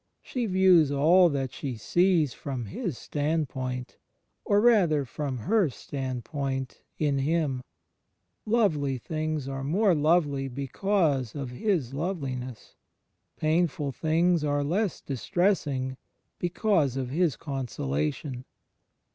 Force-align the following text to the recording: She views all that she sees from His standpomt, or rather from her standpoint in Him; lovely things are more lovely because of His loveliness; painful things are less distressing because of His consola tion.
She 0.23 0.47
views 0.47 0.91
all 0.91 1.29
that 1.29 1.53
she 1.53 1.75
sees 1.77 2.33
from 2.33 2.65
His 2.65 2.97
standpomt, 2.97 3.97
or 4.43 4.59
rather 4.59 5.05
from 5.05 5.37
her 5.37 5.69
standpoint 5.69 6.81
in 6.97 7.19
Him; 7.19 7.61
lovely 8.47 8.97
things 8.97 9.47
are 9.47 9.63
more 9.63 9.93
lovely 9.93 10.47
because 10.47 11.35
of 11.35 11.51
His 11.51 11.93
loveliness; 11.93 12.73
painful 13.37 13.91
things 13.91 14.43
are 14.43 14.63
less 14.63 15.01
distressing 15.01 15.97
because 16.39 16.97
of 16.97 17.11
His 17.11 17.37
consola 17.37 18.11
tion. 18.11 18.45